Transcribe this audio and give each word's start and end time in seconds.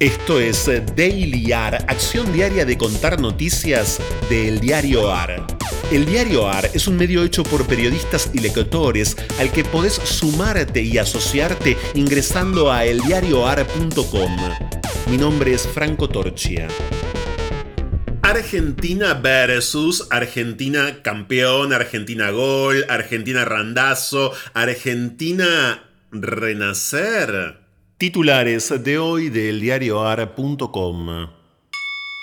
Esto 0.00 0.40
es 0.40 0.64
Daily 0.96 1.52
AR, 1.52 1.84
acción 1.86 2.32
diaria 2.32 2.64
de 2.64 2.78
contar 2.78 3.20
noticias 3.20 4.00
del 4.30 4.58
diario 4.58 5.12
AR. 5.12 5.46
El 5.92 6.06
diario 6.06 6.48
AR 6.48 6.70
es 6.72 6.86
un 6.88 6.96
medio 6.96 7.22
hecho 7.22 7.42
por 7.42 7.66
periodistas 7.66 8.30
y 8.32 8.38
lectores 8.38 9.14
al 9.38 9.52
que 9.52 9.62
podés 9.62 9.92
sumarte 9.92 10.80
y 10.80 10.96
asociarte 10.96 11.76
ingresando 11.92 12.72
a 12.72 12.86
eldiarioar.com. 12.86 14.38
Mi 15.10 15.18
nombre 15.18 15.52
es 15.52 15.68
Franco 15.68 16.08
Torchia. 16.08 16.66
Argentina 18.22 19.12
versus 19.12 20.06
Argentina 20.08 21.02
campeón, 21.02 21.74
Argentina 21.74 22.30
gol, 22.30 22.86
Argentina 22.88 23.44
randazo, 23.44 24.32
Argentina 24.54 25.84
renacer. 26.10 27.69
Titulares 28.00 28.82
de 28.82 28.98
hoy 28.98 29.28
del 29.28 29.60
diarioar.com. 29.60 31.39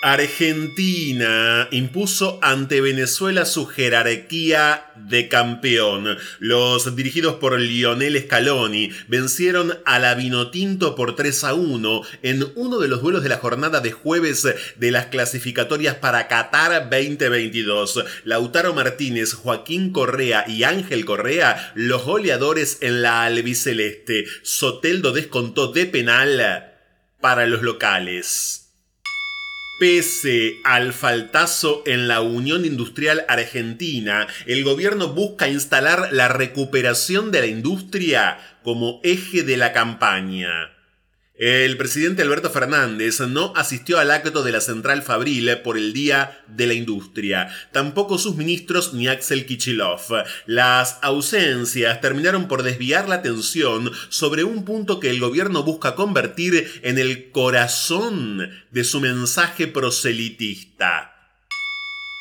Argentina 0.00 1.66
impuso 1.72 2.38
ante 2.40 2.80
Venezuela 2.80 3.44
su 3.44 3.66
jerarquía 3.66 4.92
de 4.94 5.26
campeón. 5.26 6.16
Los 6.38 6.94
dirigidos 6.94 7.34
por 7.36 7.58
Lionel 7.58 8.16
Scaloni 8.22 8.90
vencieron 9.08 9.76
a 9.84 9.98
la 9.98 10.14
Vinotinto 10.14 10.94
por 10.94 11.16
3 11.16 11.42
a 11.42 11.54
1 11.54 12.02
en 12.22 12.46
uno 12.54 12.78
de 12.78 12.86
los 12.86 13.02
duelos 13.02 13.24
de 13.24 13.28
la 13.28 13.38
jornada 13.38 13.80
de 13.80 13.90
jueves 13.90 14.46
de 14.76 14.90
las 14.92 15.06
clasificatorias 15.06 15.96
para 15.96 16.28
Qatar 16.28 16.88
2022. 16.90 18.04
Lautaro 18.22 18.74
Martínez, 18.74 19.34
Joaquín 19.34 19.90
Correa 19.92 20.44
y 20.46 20.62
Ángel 20.62 21.04
Correa, 21.04 21.72
los 21.74 22.04
goleadores 22.04 22.78
en 22.82 23.02
la 23.02 23.24
albiceleste. 23.24 24.26
Soteldo 24.42 25.10
descontó 25.10 25.72
de 25.72 25.86
penal 25.86 26.72
para 27.20 27.46
los 27.46 27.62
locales. 27.62 28.67
Pese 29.78 30.60
al 30.64 30.92
faltazo 30.92 31.84
en 31.86 32.08
la 32.08 32.20
Unión 32.20 32.64
Industrial 32.64 33.24
Argentina, 33.28 34.26
el 34.46 34.64
gobierno 34.64 35.14
busca 35.14 35.48
instalar 35.48 36.08
la 36.10 36.26
recuperación 36.26 37.30
de 37.30 37.40
la 37.42 37.46
industria 37.46 38.38
como 38.64 39.00
eje 39.04 39.44
de 39.44 39.56
la 39.56 39.72
campaña. 39.72 40.77
El 41.38 41.76
presidente 41.76 42.22
Alberto 42.22 42.50
Fernández 42.50 43.20
no 43.20 43.52
asistió 43.54 44.00
al 44.00 44.10
acto 44.10 44.42
de 44.42 44.50
la 44.50 44.60
central 44.60 45.04
Fabril 45.04 45.48
por 45.62 45.78
el 45.78 45.92
Día 45.92 46.42
de 46.48 46.66
la 46.66 46.74
Industria, 46.74 47.48
tampoco 47.70 48.18
sus 48.18 48.34
ministros 48.34 48.92
ni 48.92 49.06
Axel 49.06 49.46
Kichilov. 49.46 50.00
Las 50.46 50.98
ausencias 51.00 52.00
terminaron 52.00 52.48
por 52.48 52.64
desviar 52.64 53.08
la 53.08 53.14
atención 53.14 53.92
sobre 54.08 54.42
un 54.42 54.64
punto 54.64 54.98
que 54.98 55.10
el 55.10 55.20
gobierno 55.20 55.62
busca 55.62 55.94
convertir 55.94 56.80
en 56.82 56.98
el 56.98 57.30
corazón 57.30 58.50
de 58.72 58.82
su 58.82 59.00
mensaje 59.00 59.68
proselitista 59.68 61.17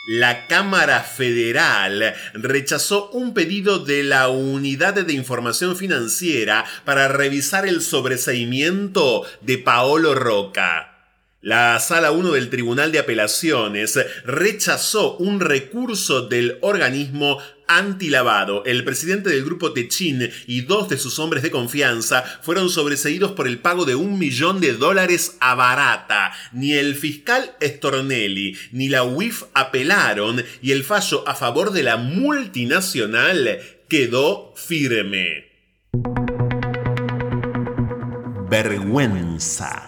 la 0.07 0.47
Cámara 0.47 1.01
Federal 1.01 2.15
rechazó 2.33 3.09
un 3.11 3.33
pedido 3.33 3.79
de 3.79 4.03
la 4.03 4.29
Unidad 4.29 4.93
de 4.93 5.11
Información 5.11 5.75
Financiera 5.75 6.63
para 6.85 7.09
revisar 7.09 7.67
el 7.67 7.81
sobreseimiento 7.81 9.25
de 9.41 9.57
Paolo 9.57 10.15
Roca. 10.15 10.93
La 11.41 11.77
Sala 11.81 12.11
1 12.11 12.31
del 12.31 12.49
Tribunal 12.49 12.93
de 12.93 12.99
Apelaciones 12.99 13.99
rechazó 14.23 15.17
un 15.17 15.41
recurso 15.41 16.27
del 16.27 16.57
organismo 16.61 17.39
antilavado. 17.67 18.63
El 18.65 18.83
presidente 18.83 19.29
del 19.29 19.43
grupo 19.45 19.73
Techin 19.73 20.29
y 20.47 20.61
dos 20.61 20.89
de 20.89 20.97
sus 20.97 21.19
hombres 21.19 21.43
de 21.43 21.51
confianza 21.51 22.23
fueron 22.41 22.69
sobreseídos 22.69 23.31
por 23.33 23.47
el 23.47 23.59
pago 23.59 23.85
de 23.85 23.95
un 23.95 24.17
millón 24.19 24.59
de 24.59 24.73
dólares 24.73 25.37
a 25.39 25.55
barata. 25.55 26.31
Ni 26.51 26.73
el 26.73 26.95
fiscal 26.95 27.51
Stornelli 27.61 28.57
ni 28.71 28.89
la 28.89 29.03
UIF 29.03 29.43
apelaron 29.53 30.43
y 30.61 30.71
el 30.71 30.83
fallo 30.83 31.27
a 31.27 31.35
favor 31.35 31.71
de 31.71 31.83
la 31.83 31.97
multinacional 31.97 33.59
quedó 33.87 34.53
firme. 34.55 35.47
Vergüenza. 38.49 39.86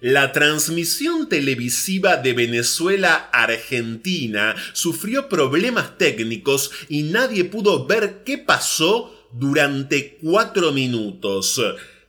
La 0.00 0.30
transmisión 0.30 1.28
televisiva 1.28 2.18
de 2.18 2.32
Venezuela-Argentina 2.32 4.54
sufrió 4.72 5.28
problemas 5.28 5.98
técnicos 5.98 6.70
y 6.88 7.02
nadie 7.02 7.42
pudo 7.42 7.84
ver 7.84 8.22
qué 8.24 8.38
pasó 8.38 9.26
durante 9.32 10.16
cuatro 10.22 10.70
minutos. 10.70 11.60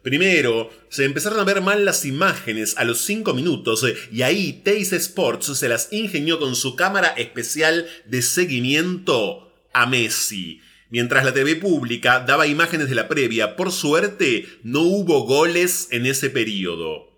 Primero, 0.03 0.69
se 0.89 1.05
empezaron 1.05 1.39
a 1.39 1.43
ver 1.43 1.61
mal 1.61 1.83
las 1.83 2.05
imágenes 2.05 2.77
a 2.77 2.83
los 2.83 3.01
cinco 3.01 3.33
minutos 3.33 3.83
y 4.11 4.21
ahí 4.21 4.61
Teis 4.63 4.93
Sports 4.93 5.57
se 5.57 5.67
las 5.67 5.91
ingenió 5.91 6.37
con 6.37 6.55
su 6.55 6.75
cámara 6.75 7.07
especial 7.17 7.87
de 8.05 8.21
seguimiento 8.21 9.51
a 9.73 9.87
Messi. 9.87 10.61
Mientras 10.91 11.25
la 11.25 11.33
TV 11.33 11.55
pública 11.55 12.19
daba 12.19 12.45
imágenes 12.45 12.87
de 12.87 12.93
la 12.93 13.07
previa, 13.07 13.55
por 13.55 13.71
suerte 13.71 14.45
no 14.61 14.81
hubo 14.81 15.25
goles 15.25 15.87
en 15.89 16.05
ese 16.05 16.29
periodo. 16.29 17.08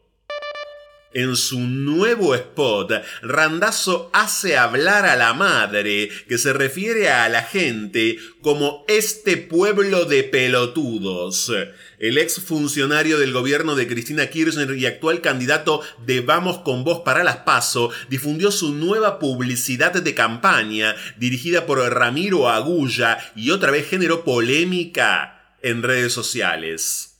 En 1.14 1.36
su 1.36 1.60
nuevo 1.60 2.36
spot, 2.36 2.94
Randazzo 3.22 4.10
hace 4.14 4.56
hablar 4.56 5.06
a 5.06 5.18
la 5.18 5.34
madre, 5.34 6.10
que 6.30 6.38
se 6.38 6.54
refiere 6.54 7.10
a 7.10 7.28
la 7.28 7.44
gente 7.44 8.18
como 8.42 8.86
este 8.88 9.36
pueblo 9.36 10.06
de 10.06 10.24
pelotudos. 10.24 11.52
El 12.00 12.18
ex 12.18 12.40
funcionario 12.40 13.20
del 13.20 13.34
gobierno 13.34 13.76
de 13.76 13.88
Cristina 13.88 14.28
Kirchner 14.28 14.78
y 14.78 14.86
actual 14.86 15.20
candidato 15.20 15.82
de 16.06 16.22
Vamos 16.22 16.60
con 16.60 16.86
Vos 16.86 17.02
para 17.04 17.26
las 17.26 17.38
Paso 17.38 17.92
difundió 18.10 18.50
su 18.50 18.74
nueva 18.74 19.20
publicidad 19.20 19.92
de 19.92 20.16
campaña, 20.16 20.96
dirigida 21.18 21.66
por 21.66 21.80
Ramiro 21.80 22.50
Agulla, 22.50 23.18
y 23.36 23.50
otra 23.50 23.72
vez 23.72 23.90
generó 23.90 24.24
polémica 24.24 25.58
en 25.62 25.84
redes 25.84 26.14
sociales. 26.14 27.11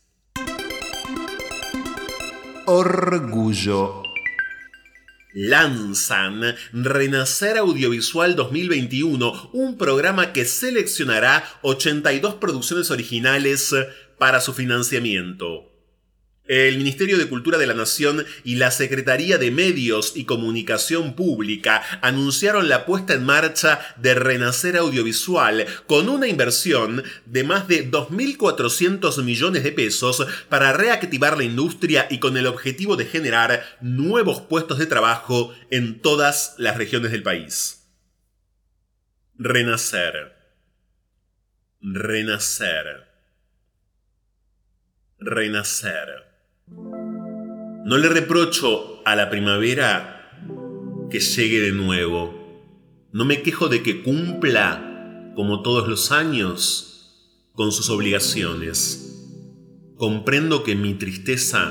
Orgullo. 2.66 4.04
Lanzan 5.34 6.56
Renacer 6.74 7.58
Audiovisual 7.58 8.36
2021, 8.36 9.50
un 9.54 9.78
programa 9.78 10.32
que 10.32 10.46
seleccionará 10.46 11.44
82 11.64 12.36
producciones 12.36 12.92
originales 12.92 13.74
para 14.20 14.42
su 14.42 14.54
financiamiento. 14.54 15.71
El 16.52 16.78
Ministerio 16.80 17.18
de 17.18 17.30
Cultura 17.30 17.58
de 17.58 17.66
la 17.66 17.74
Nación 17.74 18.26
y 18.44 18.56
la 18.56 18.72
Secretaría 18.72 19.38
de 19.38 19.52
Medios 19.52 20.18
y 20.18 20.26
Comunicación 20.26 21.16
Pública 21.16 21.82
anunciaron 22.02 22.68
la 22.68 22.86
puesta 22.86 23.14
en 23.14 23.24
marcha 23.24 23.80
de 23.96 24.16
Renacer 24.16 24.76
Audiovisual 24.76 25.66
con 25.88 26.10
una 26.10 26.28
inversión 26.28 27.06
de 27.26 27.46
más 27.46 27.70
de 27.70 27.90
2.400 27.90 29.24
millones 29.24 29.64
de 29.64 29.72
pesos 29.72 30.28
para 30.50 30.74
reactivar 30.74 31.38
la 31.38 31.46
industria 31.46 32.08
y 32.10 32.20
con 32.20 32.36
el 32.36 32.48
objetivo 32.48 32.98
de 32.98 33.06
generar 33.06 33.78
nuevos 33.80 34.42
puestos 34.42 34.78
de 34.78 34.88
trabajo 34.88 35.56
en 35.70 36.02
todas 36.02 36.56
las 36.58 36.76
regiones 36.76 37.14
del 37.14 37.24
país. 37.24 37.88
Renacer. 39.38 40.36
Renacer. 41.80 43.08
Renacer. 45.18 46.31
No 46.72 47.98
le 47.98 48.10
reprocho 48.10 49.02
a 49.06 49.16
la 49.16 49.30
primavera 49.30 50.30
que 51.10 51.20
llegue 51.20 51.60
de 51.60 51.72
nuevo. 51.74 52.34
No 53.12 53.26
me 53.26 53.42
quejo 53.42 53.68
de 53.68 53.84
que 53.84 54.02
cumpla, 54.02 55.34
como 55.36 55.62
todos 55.62 55.88
los 55.88 56.12
años, 56.12 57.50
con 57.54 57.72
sus 57.72 57.90
obligaciones. 57.90 59.28
Comprendo 59.98 60.64
que 60.64 60.76
mi 60.76 60.94
tristeza 60.94 61.70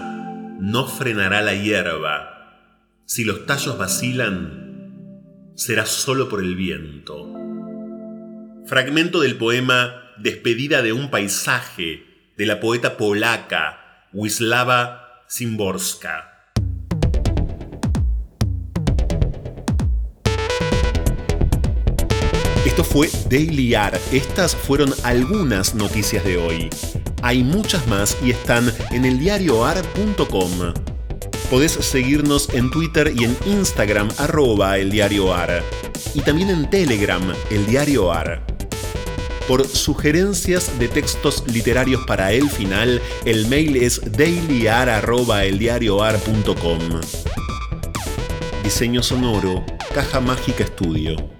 no 0.61 0.87
frenará 0.87 1.41
la 1.41 1.55
hierba. 1.55 3.03
Si 3.07 3.25
los 3.25 3.47
tallos 3.47 3.79
vacilan, 3.79 5.53
será 5.55 5.87
solo 5.87 6.29
por 6.29 6.43
el 6.43 6.55
viento. 6.55 7.35
Fragmento 8.67 9.21
del 9.21 9.37
poema 9.37 9.97
Despedida 10.19 10.83
de 10.83 10.93
un 10.93 11.11
paisaje 11.11 12.05
de 12.37 12.47
la 12.47 12.61
poeta 12.61 12.99
polaca 12.99 13.80
Wisława 14.13 15.07
Szymborska. 15.29 16.25
Esto 22.67 22.83
fue 22.83 23.09
Daily 23.31 23.75
AR. 23.77 23.97
Estas 24.11 24.57
fueron 24.57 24.93
algunas 25.05 25.77
noticias 25.77 26.25
de 26.25 26.37
hoy. 26.39 26.71
Hay 27.23 27.45
muchas 27.45 27.87
más 27.87 28.17
y 28.25 28.33
están 28.33 28.73
en 28.91 29.05
eldiarioar.com. 29.05 30.51
Podés 31.49 31.73
seguirnos 31.73 32.49
en 32.53 32.69
Twitter 32.73 33.13
y 33.17 33.25
en 33.25 33.37
Instagram 33.47 34.09
arroba 34.19 34.77
eldiarioar. 34.79 35.63
Y 36.15 36.21
también 36.23 36.51
en 36.51 36.69
Telegram, 36.69 37.23
el 37.51 37.67
Por 39.51 39.67
sugerencias 39.67 40.79
de 40.79 40.87
textos 40.87 41.43
literarios 41.53 42.07
para 42.07 42.31
el 42.31 42.49
final, 42.49 43.03
el 43.25 43.49
mail 43.49 43.79
es 43.79 44.01
dailyar.eldiarioar.com. 44.17 46.79
Diseño 48.63 49.03
sonoro, 49.03 49.67
Caja 49.93 50.21
Mágica 50.21 50.63
Estudio. 50.63 51.40